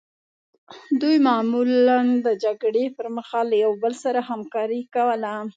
[1.01, 5.33] دوی معمولا د جګړې پرمهال له یو بل سره همکاري کوله.